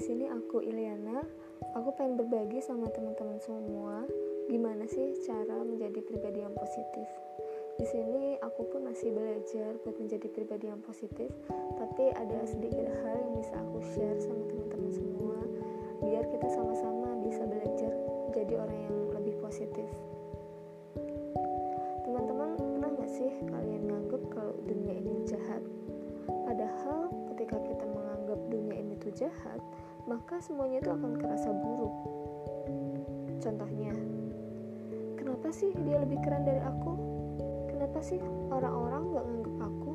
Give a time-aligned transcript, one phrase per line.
[0.00, 1.20] di sini aku Ilyana.
[1.76, 4.08] Aku pengen berbagi sama teman-teman semua
[4.48, 7.04] gimana sih cara menjadi pribadi yang positif.
[7.76, 11.28] Di sini aku pun masih belajar buat menjadi pribadi yang positif,
[11.76, 15.36] tapi ada sedikit hal yang bisa aku share sama teman-teman semua
[16.00, 17.92] biar kita sama-sama bisa belajar
[18.32, 19.84] jadi orang yang lebih positif.
[22.08, 25.60] Teman-teman pernah gak sih kalian nganggep kalau dunia ini jahat?
[26.48, 29.60] Padahal ketika kita menganggap dunia ini tuh jahat,
[30.10, 31.94] maka semuanya itu akan kerasa buruk.
[33.38, 33.94] Contohnya,
[35.14, 36.98] kenapa sih dia lebih keren dari aku?
[37.70, 38.18] Kenapa sih
[38.50, 39.92] orang-orang gak nganggep aku?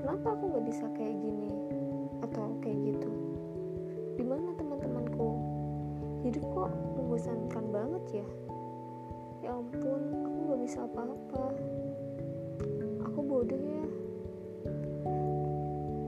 [0.00, 1.52] Kenapa aku gak bisa kayak gini?
[2.24, 3.10] Atau kayak gitu?
[4.16, 5.28] Di mana teman-temanku?
[6.24, 8.26] Hidup kok membosankan banget ya?
[9.44, 11.44] Ya ampun, aku gak bisa apa-apa.
[13.12, 13.86] Aku bodoh ya.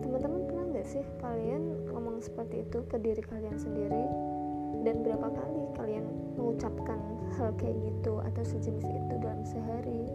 [0.09, 1.90] Teman-teman pernah gak sih kalian
[2.21, 4.05] seperti itu ke diri kalian sendiri.
[4.81, 6.07] Dan berapa kali kalian
[6.39, 6.97] mengucapkan
[7.37, 10.09] hal kayak gitu atau sejenis itu dalam sehari?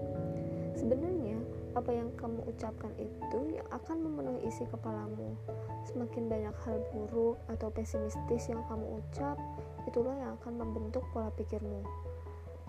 [0.73, 1.37] Sebenarnya
[1.75, 5.35] apa yang kamu ucapkan itu yang akan memenuhi isi kepalamu.
[5.83, 9.35] Semakin banyak hal buruk atau pesimistis yang kamu ucap
[9.83, 11.83] itulah yang akan membentuk pola pikirmu.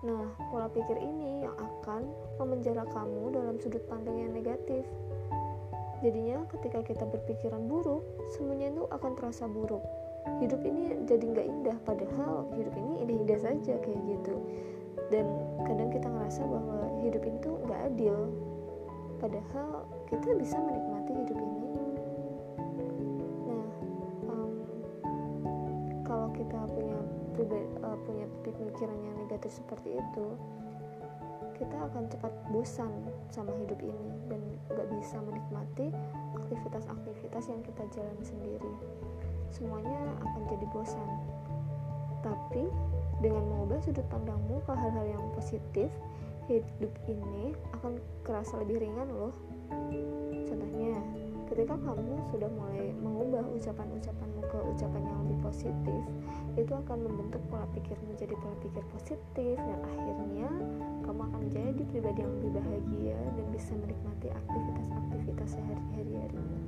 [0.05, 2.05] Nah pola pikir ini yang akan
[2.37, 4.85] memenjara kamu dalam sudut pandang yang negatif
[6.07, 9.83] Jadinya ketika kita berpikiran buruk, semuanya itu akan terasa buruk.
[10.39, 14.39] Hidup ini jadi nggak indah, padahal hidup ini indah-indah saja kayak gitu.
[15.11, 15.27] Dan
[15.67, 18.31] kadang kita ngerasa bahwa hidup itu nggak adil,
[19.19, 21.67] padahal kita bisa menikmati hidup ini.
[23.51, 23.67] Nah,
[24.31, 24.55] um,
[26.07, 26.99] kalau kita punya
[27.83, 30.27] uh, punya pemikiran yang negatif seperti itu,
[31.57, 32.93] kita akan cepat bosan
[33.33, 35.89] sama hidup ini dan gak bisa menikmati
[36.37, 38.73] aktivitas-aktivitas yang kita jalani sendiri.
[39.49, 41.09] Semuanya akan jadi bosan.
[42.21, 42.69] Tapi
[43.25, 45.89] dengan mengubah sudut pandangmu ke hal-hal yang positif
[46.47, 49.33] hidup ini akan kerasa lebih ringan loh.
[50.45, 51.01] Contohnya
[51.49, 56.03] ketika kamu sudah mulai mengubah ucapan-ucapanmu ke ucapan yang lebih positif
[56.57, 60.49] itu akan membentuk pola pikirmu jadi pola pikir positif dan akhirnya
[61.05, 66.15] kamu akan menjadi pribadi yang lebih bahagia dan bisa menikmati aktivitas-aktivitas sehari-hari.
[66.17, 66.59] Harimu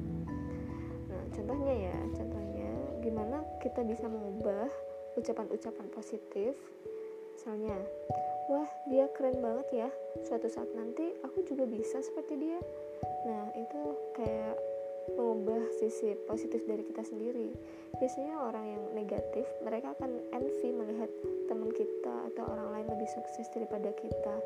[1.08, 4.68] nah contohnya ya contohnya gimana kita bisa mengubah
[5.16, 6.54] ucapan-ucapan positif.
[7.34, 7.78] Misalnya
[8.50, 9.88] wah dia keren banget ya
[10.26, 12.60] suatu saat nanti aku juga bisa seperti dia.
[13.24, 13.80] Nah itu
[14.18, 14.56] kayak
[15.16, 17.54] mengubah sisi positif dari kita sendiri.
[17.96, 21.10] Biasanya orang yang negatif mereka akan envy melihat
[21.48, 24.36] teman kita atau orang lain lebih sukses daripada kita.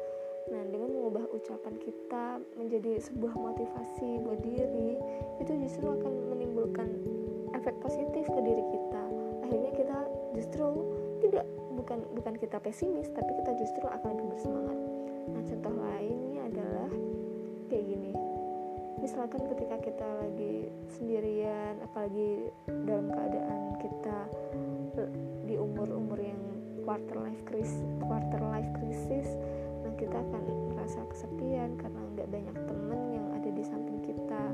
[0.50, 4.98] Nah dengan mengubah ucapan kita menjadi sebuah motivasi buat diri
[5.38, 6.88] itu justru akan menimbulkan
[7.54, 9.02] efek positif ke diri kita.
[9.46, 9.98] Akhirnya kita
[10.34, 10.66] justru
[11.22, 11.46] tidak
[11.78, 14.78] bukan bukan kita pesimis tapi kita justru akan lebih bersemangat.
[15.30, 16.90] Nah contoh lainnya adalah
[19.12, 22.48] misalkan ketika kita lagi sendirian apalagi
[22.88, 24.18] dalam keadaan kita
[25.44, 26.40] di umur-umur yang
[26.80, 29.36] quarter life crisis quarter life crisis
[29.84, 34.48] nah kita akan merasa kesepian karena nggak banyak teman yang ada di samping kita.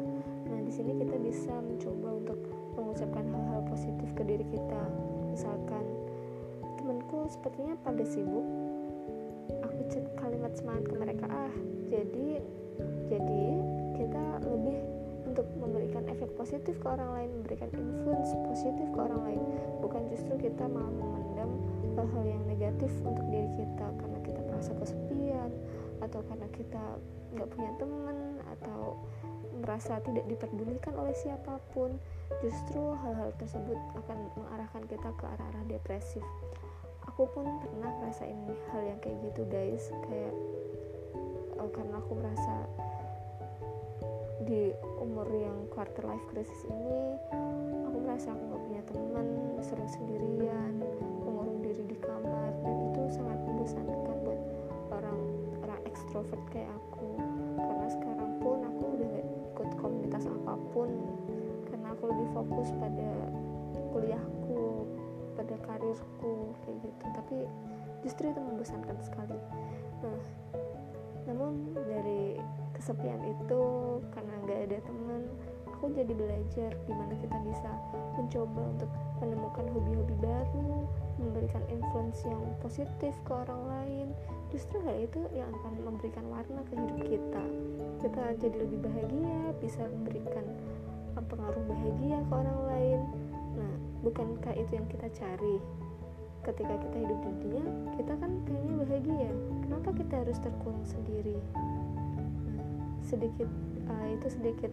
[0.50, 2.40] Nah di sini kita bisa mencoba untuk
[2.74, 4.82] mengucapkan hal-hal positif ke diri kita.
[5.30, 5.86] Misalkan
[6.82, 8.42] temanku sepertinya pada sibuk.
[9.70, 11.30] Aku cek kalimat semangat ke mereka.
[11.30, 11.54] Ah
[11.86, 12.42] jadi
[13.06, 13.77] jadi
[16.08, 19.42] efek positif ke orang lain memberikan influence positif ke orang lain.
[19.84, 21.50] Bukan justru kita malah memendam
[21.94, 25.50] hal-hal yang negatif untuk diri kita karena kita merasa kesepian
[25.98, 26.84] atau karena kita
[27.36, 28.16] nggak punya teman
[28.58, 28.96] atau
[29.58, 31.98] merasa tidak diperdulikan oleh siapa pun.
[32.40, 36.24] Justru hal-hal tersebut akan mengarahkan kita ke arah-arah depresif.
[37.08, 38.36] Aku pun pernah ngerasain
[38.70, 39.90] hal yang kayak gitu guys.
[40.06, 40.34] Kayak
[41.58, 42.54] uh, karena aku merasa
[44.48, 47.20] di umur yang quarter life crisis ini
[47.84, 49.26] aku merasa aku gak punya teman
[49.60, 50.72] sering sendirian
[51.20, 54.40] mengurung diri di kamar dan itu sangat membosankan buat
[54.88, 55.20] orang
[55.60, 57.20] orang ekstrovert kayak aku.
[57.60, 60.88] Karena sekarang pun aku udah gak ikut komunitas apa pun
[61.68, 63.10] karena aku lebih fokus pada
[63.92, 64.88] kuliahku
[65.36, 67.04] pada karirku kayak gitu.
[67.12, 67.36] Tapi
[68.00, 69.36] justru itu membosankan sekali.
[70.00, 70.20] Nah
[71.28, 72.40] namun dari
[72.72, 73.62] kesepian itu
[74.16, 75.22] karena nggak ada teman
[75.78, 77.70] aku jadi belajar gimana kita bisa
[78.18, 78.90] mencoba untuk
[79.22, 80.88] menemukan hobi-hobi baru
[81.22, 84.06] memberikan influence yang positif ke orang lain.
[84.50, 87.44] Justru hal itu yang akan memberikan warna ke hidup kita.
[88.02, 90.46] Kita jadi lebih bahagia bisa memberikan
[91.18, 93.00] pengaruh bahagia ke orang lain.
[93.58, 93.72] Nah
[94.02, 95.56] bukan bukankah itu yang kita cari
[96.48, 97.66] ketika kita hidup di dunia
[98.00, 99.30] kita kan pengennya bahagia.
[99.68, 101.36] Kenapa kita harus terkurung sendiri?
[103.04, 103.50] Sedikit
[103.90, 104.72] uh, itu sedikit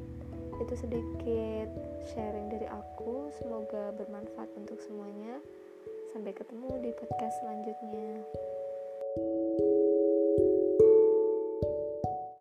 [0.55, 1.69] itu sedikit
[2.15, 3.27] sharing dari aku.
[3.35, 5.43] Semoga bermanfaat untuk semuanya.
[6.15, 8.23] Sampai ketemu di podcast selanjutnya.
[9.15, 9.84] thank you